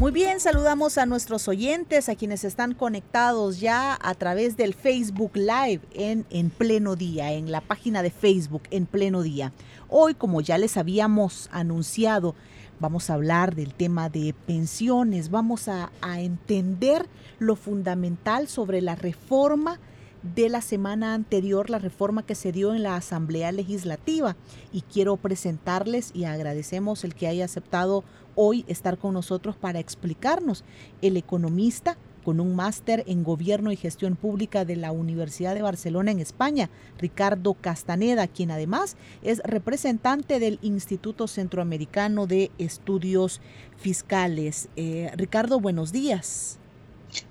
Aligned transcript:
Muy 0.00 0.12
bien, 0.12 0.40
saludamos 0.40 0.96
a 0.96 1.04
nuestros 1.04 1.46
oyentes, 1.46 2.08
a 2.08 2.16
quienes 2.16 2.44
están 2.44 2.72
conectados 2.72 3.60
ya 3.60 3.98
a 4.00 4.14
través 4.14 4.56
del 4.56 4.72
Facebook 4.72 5.32
Live 5.34 5.82
en, 5.92 6.24
en 6.30 6.48
pleno 6.48 6.96
día, 6.96 7.32
en 7.32 7.52
la 7.52 7.60
página 7.60 8.02
de 8.02 8.10
Facebook 8.10 8.62
en 8.70 8.86
pleno 8.86 9.20
día. 9.20 9.52
Hoy, 9.90 10.14
como 10.14 10.40
ya 10.40 10.56
les 10.56 10.78
habíamos 10.78 11.50
anunciado, 11.52 12.34
vamos 12.80 13.10
a 13.10 13.14
hablar 13.14 13.54
del 13.54 13.74
tema 13.74 14.08
de 14.08 14.34
pensiones, 14.46 15.30
vamos 15.30 15.68
a, 15.68 15.90
entender 16.02 17.06
lo 17.38 17.54
fundamental 17.54 18.48
sobre 18.48 18.80
la 18.80 18.94
reforma 18.94 19.78
de 20.22 20.48
la 20.48 20.60
semana 20.60 21.14
anterior, 21.14 21.70
la 21.70 21.78
reforma 21.78 22.24
que 22.24 22.34
se 22.34 22.52
dio 22.52 22.74
en 22.74 22.82
la 22.82 22.96
Asamblea 22.96 23.52
Legislativa. 23.52 24.36
Y 24.72 24.82
quiero 24.82 25.16
presentarles 25.16 26.10
y 26.14 26.24
agradecemos 26.24 27.04
el 27.04 27.14
que 27.14 27.26
haya 27.26 27.44
aceptado 27.44 28.04
hoy 28.34 28.64
estar 28.68 28.98
con 28.98 29.14
nosotros 29.14 29.56
para 29.56 29.80
explicarnos 29.80 30.64
el 31.02 31.16
economista 31.16 31.96
con 32.24 32.38
un 32.38 32.54
máster 32.54 33.02
en 33.06 33.24
Gobierno 33.24 33.72
y 33.72 33.76
Gestión 33.76 34.14
Pública 34.14 34.64
de 34.64 34.76
la 34.76 34.92
Universidad 34.92 35.54
de 35.54 35.62
Barcelona 35.62 36.10
en 36.10 36.20
España, 36.20 36.68
Ricardo 36.98 37.54
Castaneda, 37.54 38.26
quien 38.26 38.50
además 38.50 38.96
es 39.22 39.40
representante 39.44 40.38
del 40.38 40.58
Instituto 40.62 41.26
Centroamericano 41.26 42.26
de 42.26 42.50
Estudios 42.58 43.40
Fiscales. 43.78 44.68
Eh, 44.76 45.10
Ricardo, 45.16 45.60
buenos 45.60 45.92
días. 45.92 46.58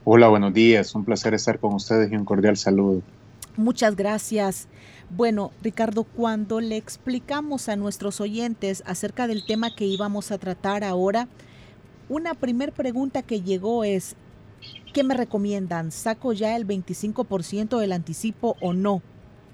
Hola, 0.03 0.27
buenos 0.27 0.53
días. 0.53 0.93
Un 0.95 1.05
placer 1.05 1.33
estar 1.33 1.59
con 1.59 1.73
ustedes 1.73 2.11
y 2.11 2.15
un 2.15 2.25
cordial 2.25 2.57
saludo. 2.57 3.01
Muchas 3.55 3.95
gracias. 3.95 4.67
Bueno, 5.09 5.51
Ricardo, 5.61 6.03
cuando 6.03 6.61
le 6.61 6.77
explicamos 6.77 7.69
a 7.69 7.75
nuestros 7.75 8.21
oyentes 8.21 8.83
acerca 8.85 9.27
del 9.27 9.45
tema 9.45 9.75
que 9.75 9.85
íbamos 9.85 10.31
a 10.31 10.37
tratar 10.37 10.83
ahora, 10.83 11.27
una 12.07 12.33
primer 12.33 12.71
pregunta 12.71 13.21
que 13.21 13.41
llegó 13.41 13.83
es, 13.83 14.15
¿Qué 14.93 15.03
me 15.03 15.13
recomiendan? 15.13 15.91
¿Saco 15.91 16.33
ya 16.33 16.55
el 16.55 16.65
25% 16.67 17.77
del 17.77 17.91
anticipo 17.91 18.57
o 18.59 18.73
no? 18.73 19.01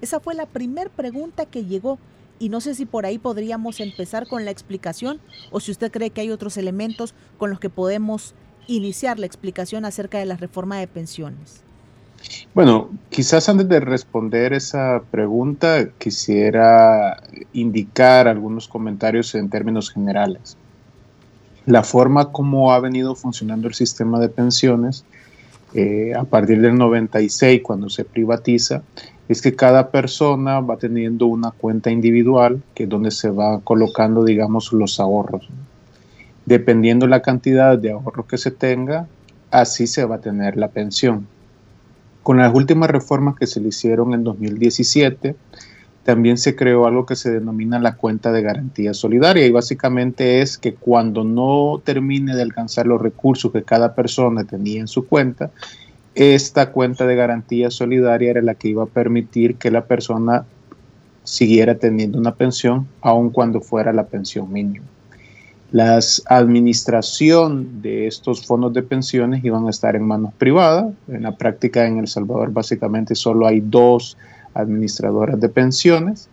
Esa 0.00 0.18
fue 0.20 0.34
la 0.34 0.46
primera 0.46 0.90
pregunta 0.90 1.46
que 1.46 1.64
llegó 1.64 1.98
y 2.38 2.48
no 2.48 2.60
sé 2.60 2.74
si 2.74 2.86
por 2.86 3.06
ahí 3.06 3.18
podríamos 3.18 3.80
empezar 3.80 4.26
con 4.26 4.44
la 4.44 4.50
explicación 4.50 5.20
o 5.50 5.60
si 5.60 5.70
usted 5.70 5.90
cree 5.90 6.10
que 6.10 6.22
hay 6.22 6.30
otros 6.30 6.56
elementos 6.56 7.14
con 7.38 7.50
los 7.50 7.60
que 7.60 7.70
podemos 7.70 8.34
iniciar 8.66 9.18
la 9.18 9.26
explicación 9.26 9.84
acerca 9.84 10.18
de 10.18 10.26
la 10.26 10.36
reforma 10.36 10.78
de 10.78 10.86
pensiones. 10.86 11.62
Bueno, 12.54 12.90
quizás 13.10 13.48
antes 13.48 13.68
de 13.68 13.80
responder 13.80 14.52
esa 14.52 15.02
pregunta 15.10 15.88
quisiera 15.98 17.22
indicar 17.52 18.28
algunos 18.28 18.68
comentarios 18.68 19.34
en 19.34 19.50
términos 19.50 19.90
generales. 19.90 20.56
La 21.66 21.82
forma 21.82 22.32
como 22.32 22.72
ha 22.72 22.80
venido 22.80 23.14
funcionando 23.14 23.68
el 23.68 23.74
sistema 23.74 24.18
de 24.20 24.28
pensiones 24.28 25.04
eh, 25.74 26.14
a 26.14 26.24
partir 26.24 26.60
del 26.60 26.78
96, 26.78 27.60
cuando 27.62 27.90
se 27.90 28.04
privatiza, 28.04 28.82
es 29.28 29.42
que 29.42 29.54
cada 29.54 29.90
persona 29.90 30.60
va 30.60 30.76
teniendo 30.76 31.26
una 31.26 31.50
cuenta 31.50 31.90
individual, 31.90 32.62
que 32.74 32.84
es 32.84 32.88
donde 32.88 33.10
se 33.10 33.30
va 33.30 33.60
colocando, 33.60 34.24
digamos, 34.24 34.72
los 34.72 35.00
ahorros. 35.00 35.48
Dependiendo 36.46 37.06
la 37.06 37.22
cantidad 37.22 37.76
de 37.76 37.90
ahorros 37.90 38.26
que 38.26 38.38
se 38.38 38.50
tenga, 38.50 39.06
así 39.50 39.86
se 39.86 40.04
va 40.04 40.16
a 40.16 40.20
tener 40.20 40.56
la 40.56 40.68
pensión. 40.68 41.26
Con 42.22 42.38
las 42.38 42.54
últimas 42.54 42.90
reformas 42.90 43.36
que 43.36 43.46
se 43.46 43.60
le 43.60 43.68
hicieron 43.68 44.14
en 44.14 44.24
2017, 44.24 45.36
también 46.04 46.38
se 46.38 46.54
creó 46.54 46.86
algo 46.86 47.04
que 47.04 47.16
se 47.16 47.32
denomina 47.32 47.80
la 47.80 47.96
cuenta 47.96 48.30
de 48.30 48.42
garantía 48.42 48.94
solidaria 48.94 49.44
y 49.44 49.50
básicamente 49.50 50.40
es 50.40 50.56
que 50.56 50.72
cuando 50.72 51.24
no 51.24 51.82
termine 51.84 52.36
de 52.36 52.42
alcanzar 52.42 52.86
los 52.86 53.02
recursos 53.02 53.50
que 53.50 53.64
cada 53.64 53.96
persona 53.96 54.44
tenía 54.44 54.80
en 54.80 54.86
su 54.86 55.08
cuenta, 55.08 55.50
esta 56.14 56.70
cuenta 56.70 57.08
de 57.08 57.16
garantía 57.16 57.72
solidaria 57.72 58.30
era 58.30 58.40
la 58.40 58.54
que 58.54 58.68
iba 58.68 58.84
a 58.84 58.86
permitir 58.86 59.56
que 59.56 59.72
la 59.72 59.84
persona 59.84 60.44
siguiera 61.24 61.74
teniendo 61.74 62.18
una 62.18 62.36
pensión 62.36 62.86
aun 63.00 63.30
cuando 63.30 63.60
fuera 63.60 63.92
la 63.92 64.06
pensión 64.06 64.52
mínima. 64.52 64.86
La 65.76 66.00
administración 66.30 67.82
de 67.82 68.06
estos 68.06 68.46
fondos 68.46 68.72
de 68.72 68.82
pensiones 68.82 69.44
iban 69.44 69.66
a 69.66 69.68
estar 69.68 69.94
en 69.94 70.04
manos 70.04 70.32
privadas. 70.32 70.94
En 71.06 71.24
la 71.24 71.36
práctica 71.36 71.86
en 71.86 71.98
El 71.98 72.08
Salvador 72.08 72.50
básicamente 72.50 73.14
solo 73.14 73.46
hay 73.46 73.60
dos 73.60 74.16
administradoras 74.54 75.38
de 75.38 75.50
pensiones. 75.50 76.30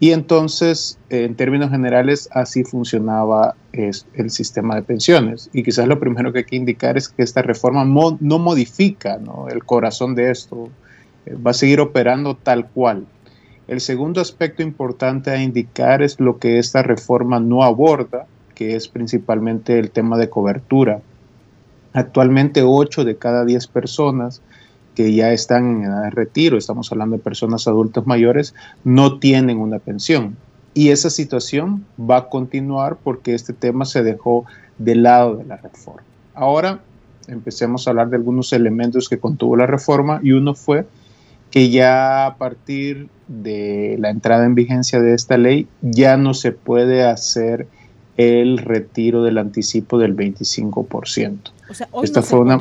Y 0.00 0.12
entonces, 0.12 0.98
en 1.10 1.34
términos 1.34 1.70
generales, 1.70 2.30
así 2.32 2.64
funcionaba 2.64 3.54
el 3.74 4.30
sistema 4.30 4.76
de 4.76 4.82
pensiones. 4.82 5.50
Y 5.52 5.62
quizás 5.62 5.86
lo 5.86 6.00
primero 6.00 6.32
que 6.32 6.38
hay 6.38 6.44
que 6.46 6.56
indicar 6.56 6.96
es 6.96 7.10
que 7.10 7.22
esta 7.22 7.42
reforma 7.42 7.84
no 7.84 8.38
modifica 8.38 9.20
el 9.50 9.62
corazón 9.66 10.14
de 10.14 10.30
esto, 10.30 10.70
eh, 11.26 11.34
va 11.34 11.50
a 11.50 11.54
seguir 11.54 11.80
operando 11.80 12.34
tal 12.34 12.66
cual. 12.70 13.04
El 13.68 13.82
segundo 13.82 14.22
aspecto 14.22 14.62
importante 14.62 15.30
a 15.30 15.42
indicar 15.42 16.00
es 16.00 16.18
lo 16.18 16.38
que 16.38 16.58
esta 16.58 16.82
reforma 16.82 17.40
no 17.40 17.62
aborda, 17.62 18.26
que 18.56 18.74
es 18.74 18.88
principalmente 18.88 19.78
el 19.78 19.90
tema 19.90 20.16
de 20.16 20.30
cobertura. 20.30 21.00
Actualmente 21.92 22.62
8 22.64 23.04
de 23.04 23.16
cada 23.16 23.44
10 23.44 23.66
personas 23.68 24.40
que 24.96 25.14
ya 25.14 25.30
están 25.30 25.76
en 25.76 25.84
edad 25.84 26.04
de 26.04 26.10
retiro, 26.10 26.56
estamos 26.56 26.90
hablando 26.90 27.18
de 27.18 27.22
personas 27.22 27.68
adultas 27.68 28.06
mayores, 28.06 28.54
no 28.82 29.18
tienen 29.18 29.58
una 29.58 29.78
pensión. 29.78 30.36
Y 30.72 30.88
esa 30.88 31.10
situación 31.10 31.84
va 31.98 32.16
a 32.16 32.28
continuar 32.30 32.96
porque 33.04 33.34
este 33.34 33.52
tema 33.52 33.84
se 33.84 34.02
dejó 34.02 34.46
de 34.78 34.94
lado 34.94 35.36
de 35.36 35.44
la 35.44 35.58
reforma. 35.58 36.02
Ahora 36.34 36.80
empecemos 37.28 37.86
a 37.86 37.90
hablar 37.90 38.08
de 38.08 38.16
algunos 38.16 38.54
elementos 38.54 39.10
que 39.10 39.18
contuvo 39.18 39.54
la 39.56 39.66
reforma 39.66 40.20
y 40.22 40.32
uno 40.32 40.54
fue 40.54 40.86
que 41.50 41.68
ya 41.68 42.26
a 42.26 42.36
partir 42.36 43.08
de 43.28 43.96
la 43.98 44.08
entrada 44.08 44.46
en 44.46 44.54
vigencia 44.54 45.00
de 45.00 45.12
esta 45.12 45.36
ley 45.36 45.68
ya 45.82 46.16
no 46.16 46.32
se 46.32 46.52
puede 46.52 47.04
hacer 47.04 47.66
el 48.16 48.58
retiro 48.58 49.22
del 49.22 49.38
anticipo 49.38 49.98
del 49.98 50.16
25%. 50.16 51.38
O 51.68 51.74
sea, 51.74 51.88
hoy 51.92 52.04
Esta 52.04 52.22
fue 52.22 52.40
una 52.40 52.58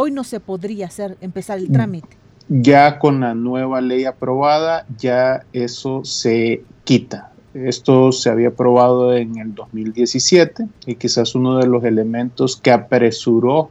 hoy 0.00 0.12
no 0.12 0.22
se 0.22 0.38
podría 0.38 0.86
hacer, 0.86 1.16
empezar 1.20 1.58
el 1.58 1.72
trámite. 1.72 2.08
Ya 2.48 3.00
con 3.00 3.18
la 3.18 3.34
nueva 3.34 3.80
ley 3.80 4.04
aprobada, 4.04 4.86
ya 4.96 5.44
eso 5.52 6.04
se 6.04 6.62
quita. 6.84 7.32
Esto 7.52 8.12
se 8.12 8.30
había 8.30 8.48
aprobado 8.48 9.16
en 9.16 9.38
el 9.38 9.56
2017 9.56 10.68
y 10.86 10.94
quizás 10.94 11.34
uno 11.34 11.58
de 11.58 11.66
los 11.66 11.82
elementos 11.82 12.56
que 12.56 12.70
apresuró 12.70 13.70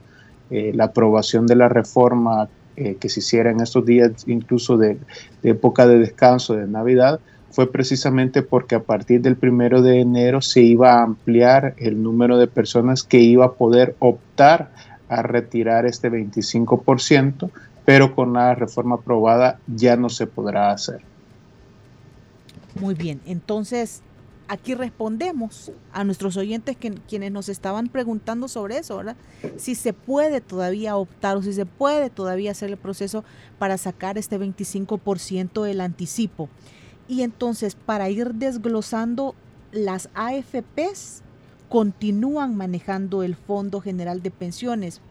eh, 0.49 0.73
la 0.75 0.85
aprobación 0.85 1.47
de 1.47 1.55
la 1.55 1.69
reforma 1.69 2.49
eh, 2.75 2.97
que 2.99 3.07
se 3.07 3.21
hiciera 3.21 3.49
en 3.49 3.61
estos 3.61 3.85
días, 3.85 4.11
incluso 4.27 4.77
de, 4.77 4.97
de, 5.43 5.49
época 5.51 5.87
de 5.87 5.99
descanso 5.99 6.55
de 6.55 6.67
Navidad, 6.67 7.21
fue 7.51 7.71
precisamente 7.71 8.41
porque 8.41 8.75
a 8.75 8.83
partir 8.83 9.21
del 9.21 9.35
primero 9.35 9.81
de 9.81 10.01
enero 10.01 10.41
se 10.41 10.61
iba 10.61 10.93
a 10.93 11.03
ampliar 11.03 11.73
el 11.77 12.01
número 12.01 12.37
de 12.37 12.47
personas 12.47 13.03
que 13.03 13.19
iba 13.19 13.45
a 13.45 13.53
poder 13.53 13.95
optar 13.99 14.71
a 15.09 15.21
retirar 15.21 15.85
este 15.85 16.11
25%, 16.11 17.49
pero 17.85 18.13
con 18.13 18.33
la 18.33 18.53
reforma 18.55 18.95
aprobada 18.95 19.59
ya 19.67 19.95
no 19.95 20.09
se 20.09 20.27
podrá 20.27 20.71
hacer. 20.71 21.01
Muy 22.79 22.93
bien, 22.93 23.21
entonces 23.25 24.03
aquí 24.47 24.75
respondemos 24.75 25.71
a 25.91 26.03
nuestros 26.03 26.37
oyentes 26.37 26.77
que, 26.77 26.91
quienes 26.91 27.31
nos 27.31 27.49
estaban 27.49 27.87
preguntando 27.87 28.47
sobre 28.47 28.77
eso, 28.77 28.97
¿verdad? 28.97 29.15
Si 29.57 29.75
se 29.75 29.93
puede 29.93 30.41
todavía 30.41 30.95
optar 30.95 31.37
o 31.37 31.41
si 31.41 31.53
se 31.53 31.65
puede 31.65 32.09
todavía 32.09 32.51
hacer 32.51 32.69
el 32.69 32.77
proceso 32.77 33.23
para 33.59 33.77
sacar 33.77 34.17
este 34.17 34.39
25% 34.39 35.63
del 35.63 35.81
anticipo. 35.81 36.49
Y 37.07 37.21
entonces, 37.21 37.75
para 37.75 38.09
ir 38.09 38.33
desglosando 38.33 39.35
las 39.71 40.09
AFPs, 40.13 41.23
continúan 41.69 42.55
manejando 42.55 43.23
el 43.23 43.35
Fondo 43.35 43.81
General 43.81 44.21
de 44.21 44.31
Pensiones. 44.31 45.01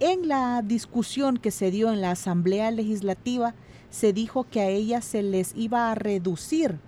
En 0.00 0.28
la 0.28 0.62
discusión 0.62 1.36
que 1.36 1.50
se 1.50 1.70
dio 1.70 1.92
en 1.92 2.00
la 2.00 2.12
Asamblea 2.12 2.70
Legislativa, 2.70 3.54
se 3.90 4.12
dijo 4.12 4.44
que 4.44 4.60
a 4.60 4.68
ellas 4.68 5.04
se 5.04 5.22
les 5.22 5.54
iba 5.54 5.90
a 5.90 5.94
reducir 5.94 6.78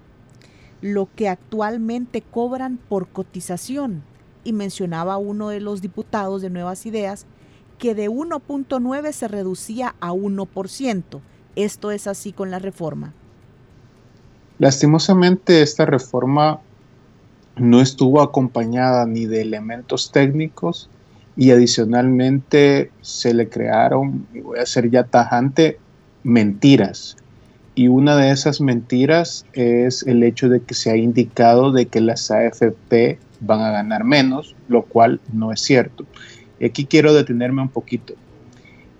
lo 0.80 1.08
que 1.14 1.28
actualmente 1.28 2.20
cobran 2.22 2.78
por 2.78 3.08
cotización. 3.08 4.02
Y 4.44 4.52
mencionaba 4.52 5.16
uno 5.16 5.48
de 5.48 5.60
los 5.60 5.82
diputados 5.82 6.42
de 6.42 6.50
Nuevas 6.50 6.86
Ideas 6.86 7.26
que 7.78 7.94
de 7.94 8.08
1.9 8.08 9.12
se 9.12 9.28
reducía 9.28 9.94
a 10.00 10.12
1%. 10.12 11.20
Esto 11.56 11.90
es 11.90 12.06
así 12.06 12.32
con 12.32 12.50
la 12.50 12.58
reforma. 12.58 13.12
Lastimosamente 14.58 15.62
esta 15.62 15.84
reforma 15.84 16.60
no 17.56 17.80
estuvo 17.80 18.20
acompañada 18.22 19.06
ni 19.06 19.26
de 19.26 19.42
elementos 19.42 20.12
técnicos 20.12 20.88
y 21.36 21.50
adicionalmente 21.50 22.90
se 23.02 23.34
le 23.34 23.48
crearon, 23.48 24.26
y 24.32 24.40
voy 24.40 24.58
a 24.58 24.66
ser 24.66 24.90
ya 24.90 25.04
tajante, 25.04 25.78
mentiras. 26.22 27.16
Y 27.74 27.88
una 27.88 28.16
de 28.16 28.30
esas 28.30 28.62
mentiras 28.62 29.44
es 29.52 30.02
el 30.06 30.22
hecho 30.22 30.48
de 30.48 30.62
que 30.62 30.72
se 30.72 30.90
ha 30.90 30.96
indicado 30.96 31.72
de 31.72 31.86
que 31.86 32.00
las 32.00 32.30
AFP 32.30 33.18
van 33.40 33.60
a 33.60 33.70
ganar 33.70 34.04
menos, 34.04 34.56
lo 34.68 34.82
cual 34.82 35.20
no 35.34 35.52
es 35.52 35.60
cierto. 35.60 36.06
Y 36.58 36.64
aquí 36.64 36.86
quiero 36.86 37.12
detenerme 37.12 37.60
un 37.60 37.68
poquito. 37.68 38.14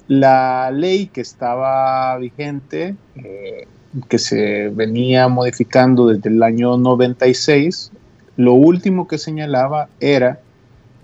La 0.09 0.71
ley 0.71 1.07
que 1.07 1.23
estaba 1.23 2.19
vigente, 2.19 2.97
eh, 3.17 3.67
que 4.09 4.19
se 4.19 4.69
venía 4.69 5.29
modificando 5.29 6.09
desde 6.09 6.31
el 6.31 6.43
año 6.43 6.77
96, 6.77 7.93
lo 8.37 8.55
último 8.55 9.07
que 9.09 9.19
señalaba 9.19 9.89
era 10.01 10.41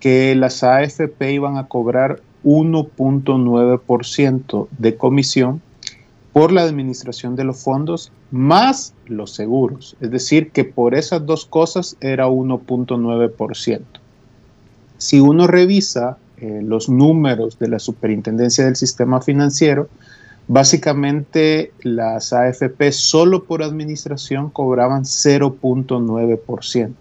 que 0.01 0.35
las 0.35 0.65
AFP 0.65 1.33
iban 1.33 1.57
a 1.57 1.69
cobrar 1.69 2.21
1.9% 2.45 4.67
de 4.77 4.97
comisión 4.97 5.63
por 6.33 6.51
la 6.51 6.63
administración 6.63 7.37
de 7.37 7.45
los 7.45 7.63
fondos 7.63 8.11
más 8.31 8.95
los 9.07 9.35
seguros. 9.35 9.97
Es 10.01 10.11
decir, 10.11 10.51
que 10.51 10.65
por 10.65 10.95
esas 10.95 11.27
dos 11.27 11.47
cosas 11.47 11.97
era 12.01 12.27
1.9%. 12.27 13.81
Si 14.97 15.21
uno 15.21 15.47
revisa 15.47 16.17
eh, 16.39 16.61
los 16.65 16.89
números 16.89 17.59
de 17.59 17.69
la 17.69 17.79
Superintendencia 17.79 18.65
del 18.65 18.77
Sistema 18.77 19.21
Financiero, 19.21 19.89
básicamente 20.49 21.73
las 21.83 22.33
AFP 22.33 22.93
solo 22.93 23.45
por 23.45 23.63
administración 23.63 24.51
cobraban 24.51 25.05
0.9%. 25.05 26.95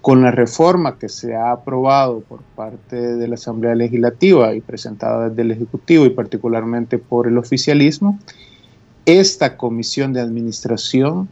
Con 0.00 0.22
la 0.22 0.30
reforma 0.30 0.98
que 0.98 1.08
se 1.08 1.34
ha 1.34 1.50
aprobado 1.50 2.20
por 2.20 2.40
parte 2.56 2.96
de 2.96 3.28
la 3.28 3.34
Asamblea 3.34 3.74
Legislativa 3.74 4.54
y 4.54 4.60
presentada 4.60 5.28
desde 5.28 5.42
el 5.42 5.50
Ejecutivo 5.50 6.06
y 6.06 6.10
particularmente 6.10 6.98
por 6.98 7.26
el 7.26 7.36
oficialismo, 7.36 8.18
esta 9.06 9.56
comisión 9.56 10.12
de 10.12 10.20
administración 10.20 11.28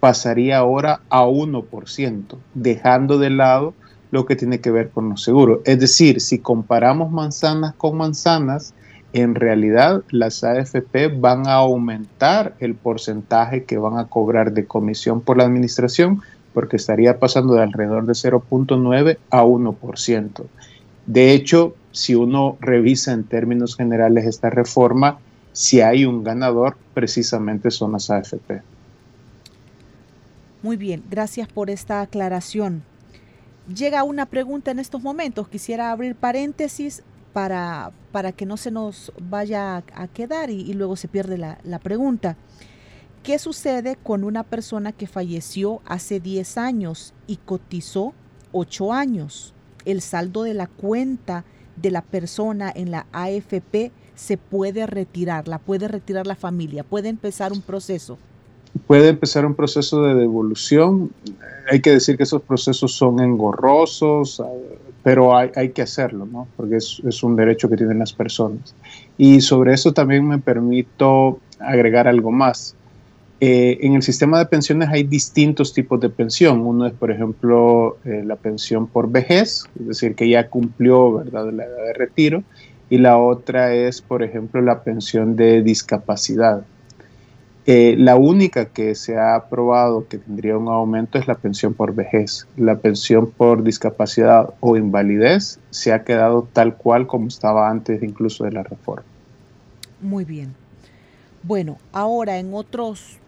pasaría 0.00 0.58
ahora 0.58 1.00
a 1.08 1.24
1%, 1.24 2.36
dejando 2.54 3.18
de 3.18 3.30
lado 3.30 3.74
lo 4.10 4.26
que 4.26 4.36
tiene 4.36 4.60
que 4.60 4.70
ver 4.70 4.90
con 4.90 5.08
los 5.08 5.22
seguros. 5.22 5.60
Es 5.64 5.78
decir, 5.78 6.20
si 6.20 6.38
comparamos 6.38 7.10
manzanas 7.10 7.74
con 7.74 7.96
manzanas, 7.96 8.74
en 9.12 9.34
realidad 9.34 10.02
las 10.10 10.42
AFP 10.42 11.08
van 11.18 11.46
a 11.46 11.54
aumentar 11.54 12.54
el 12.60 12.74
porcentaje 12.74 13.64
que 13.64 13.78
van 13.78 13.98
a 13.98 14.06
cobrar 14.06 14.52
de 14.52 14.66
comisión 14.66 15.20
por 15.20 15.36
la 15.36 15.44
administración 15.44 16.22
porque 16.54 16.76
estaría 16.76 17.18
pasando 17.18 17.54
de 17.54 17.62
alrededor 17.62 18.06
de 18.06 18.12
0.9 18.12 19.18
a 19.30 19.44
1%. 19.44 20.44
De 21.06 21.32
hecho, 21.32 21.74
si 21.90 22.14
uno 22.14 22.56
revisa 22.60 23.12
en 23.12 23.24
términos 23.24 23.76
generales 23.76 24.26
esta 24.26 24.50
reforma, 24.50 25.18
si 25.52 25.80
hay 25.80 26.04
un 26.04 26.24
ganador, 26.24 26.76
precisamente 26.94 27.70
son 27.70 27.92
las 27.92 28.10
AFP. 28.10 28.62
Muy 30.62 30.76
bien, 30.76 31.02
gracias 31.10 31.48
por 31.48 31.70
esta 31.70 32.00
aclaración. 32.00 32.82
Llega 33.74 34.04
una 34.04 34.26
pregunta 34.26 34.70
en 34.70 34.78
estos 34.78 35.02
momentos, 35.02 35.48
quisiera 35.48 35.90
abrir 35.90 36.14
paréntesis 36.14 37.02
para, 37.32 37.92
para 38.10 38.32
que 38.32 38.46
no 38.46 38.56
se 38.56 38.70
nos 38.70 39.12
vaya 39.20 39.76
a, 39.76 40.08
quedar 40.08 40.50
y, 40.50 40.72
luego 40.74 40.96
se 40.96 41.08
pierde 41.08 41.38
la, 41.38 41.58
la 41.64 41.78
pregunta. 41.78 42.36
¿Qué 43.22 43.38
sucede 43.38 43.96
con 44.02 44.24
una 44.24 44.42
persona 44.42 44.92
que 44.92 45.06
falleció 45.06 45.80
hace 45.84 46.18
10 46.18 46.58
años 46.58 47.14
y 47.26 47.36
cotizó 47.36 48.14
8 48.52 48.92
años? 48.92 49.54
El 49.84 50.00
saldo 50.00 50.42
de 50.42 50.54
la 50.54 50.66
cuenta 50.66 51.44
de 51.76 51.90
la 51.90 52.02
persona 52.02 52.72
en 52.74 52.90
la 52.90 53.06
AFP 53.12 53.92
se 54.14 54.36
puede 54.36 54.86
retirar, 54.86 55.48
la 55.48 55.58
puede 55.58 55.88
retirar 55.88 56.26
la 56.26 56.36
familia, 56.36 56.84
puede 56.84 57.08
empezar 57.08 57.52
un 57.52 57.62
proceso. 57.62 58.18
Puede 58.86 59.08
empezar 59.08 59.44
un 59.44 59.54
proceso 59.54 60.02
de 60.02 60.14
devolución. 60.14 61.12
Hay 61.70 61.80
que 61.80 61.90
decir 61.90 62.16
que 62.16 62.22
esos 62.22 62.42
procesos 62.42 62.92
son 62.94 63.20
engorrosos, 63.20 64.40
pero 65.02 65.36
hay, 65.36 65.50
hay 65.56 65.70
que 65.70 65.82
hacerlo, 65.82 66.26
¿no? 66.26 66.48
Porque 66.56 66.76
es, 66.76 67.02
es 67.06 67.22
un 67.22 67.36
derecho 67.36 67.68
que 67.68 67.76
tienen 67.76 67.98
las 67.98 68.12
personas. 68.12 68.74
Y 69.18 69.40
sobre 69.40 69.74
eso 69.74 69.92
también 69.92 70.26
me 70.26 70.38
permito 70.38 71.38
agregar 71.58 72.08
algo 72.08 72.30
más 72.30 72.74
eh, 73.44 73.84
en 73.84 73.94
el 73.94 74.02
sistema 74.02 74.38
de 74.38 74.46
pensiones 74.46 74.88
hay 74.88 75.02
distintos 75.02 75.74
tipos 75.74 76.00
de 76.00 76.08
pensión. 76.08 76.60
Uno 76.60 76.86
es, 76.86 76.92
por 76.92 77.10
ejemplo, 77.10 77.98
eh, 78.04 78.22
la 78.24 78.36
pensión 78.36 78.86
por 78.86 79.10
vejez, 79.10 79.64
es 79.80 79.88
decir, 79.88 80.14
que 80.14 80.28
ya 80.28 80.48
cumplió 80.48 81.14
¿verdad? 81.14 81.50
la 81.52 81.64
edad 81.64 81.86
de 81.86 81.92
retiro. 81.92 82.44
Y 82.88 82.98
la 82.98 83.18
otra 83.18 83.74
es, 83.74 84.00
por 84.00 84.22
ejemplo, 84.22 84.60
la 84.60 84.84
pensión 84.84 85.34
de 85.34 85.60
discapacidad. 85.60 86.62
Eh, 87.64 87.94
la 87.96 88.16
única 88.16 88.66
que 88.66 88.96
se 88.96 89.16
ha 89.16 89.36
aprobado 89.36 90.08
que 90.08 90.18
tendría 90.18 90.58
un 90.58 90.66
aumento 90.66 91.16
es 91.18 91.28
la 91.28 91.36
pensión 91.36 91.74
por 91.74 91.94
vejez. 91.94 92.48
La 92.56 92.78
pensión 92.78 93.30
por 93.30 93.62
discapacidad 93.62 94.52
o 94.58 94.76
invalidez 94.76 95.60
se 95.70 95.92
ha 95.92 96.02
quedado 96.02 96.48
tal 96.52 96.76
cual 96.76 97.06
como 97.06 97.28
estaba 97.28 97.70
antes 97.70 98.02
incluso 98.02 98.44
de 98.44 98.52
la 98.52 98.64
reforma. 98.64 99.04
Muy 100.00 100.24
bien. 100.24 100.54
Bueno, 101.44 101.78
ahora 101.92 102.38
en 102.38 102.52
otros 102.52 103.18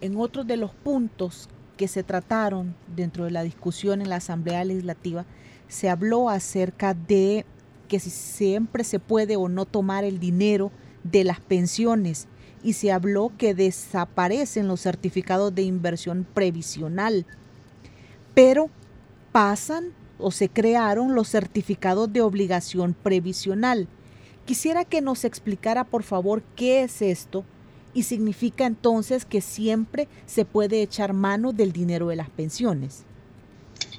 en 0.00 0.16
otros 0.16 0.46
de 0.46 0.56
los 0.56 0.72
puntos 0.72 1.48
que 1.76 1.88
se 1.88 2.02
trataron 2.02 2.74
dentro 2.94 3.24
de 3.24 3.30
la 3.30 3.42
discusión 3.42 4.02
en 4.02 4.08
la 4.08 4.16
Asamblea 4.16 4.64
Legislativa, 4.64 5.24
se 5.68 5.88
habló 5.88 6.28
acerca 6.28 6.94
de 6.94 7.44
que 7.88 7.98
si 7.98 8.10
siempre 8.10 8.84
se 8.84 8.98
puede 8.98 9.36
o 9.36 9.48
no 9.48 9.64
tomar 9.64 10.04
el 10.04 10.18
dinero 10.18 10.70
de 11.04 11.24
las 11.24 11.40
pensiones 11.40 12.28
y 12.62 12.74
se 12.74 12.92
habló 12.92 13.32
que 13.36 13.54
desaparecen 13.54 14.68
los 14.68 14.80
certificados 14.80 15.54
de 15.54 15.62
inversión 15.62 16.26
previsional, 16.32 17.26
pero 18.34 18.70
pasan 19.32 19.92
o 20.18 20.30
se 20.30 20.48
crearon 20.48 21.14
los 21.14 21.28
certificados 21.28 22.12
de 22.12 22.20
obligación 22.20 22.94
previsional. 22.94 23.88
Quisiera 24.44 24.84
que 24.84 25.00
nos 25.00 25.24
explicara 25.24 25.84
por 25.84 26.02
favor 26.02 26.42
qué 26.56 26.82
es 26.82 27.02
esto 27.02 27.44
y 27.94 28.04
significa 28.04 28.66
entonces 28.66 29.24
que 29.24 29.40
siempre 29.40 30.08
se 30.26 30.44
puede 30.44 30.82
echar 30.82 31.12
mano 31.12 31.52
del 31.52 31.72
dinero 31.72 32.08
de 32.08 32.16
las 32.16 32.30
pensiones. 32.30 33.04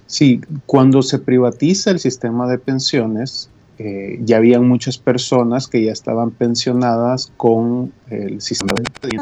Sí, 0.05 0.41
cuando 0.65 1.01
se 1.01 1.19
privatiza 1.19 1.91
el 1.91 1.99
sistema 1.99 2.47
de 2.47 2.57
pensiones, 2.57 3.49
eh, 3.79 4.19
ya 4.21 4.37
habían 4.37 4.67
muchas 4.67 4.97
personas 4.97 5.67
que 5.67 5.83
ya 5.83 5.91
estaban 5.91 6.31
pensionadas 6.31 7.31
con 7.37 7.91
el 8.09 8.39
sistema 8.41 8.75
de 8.75 9.17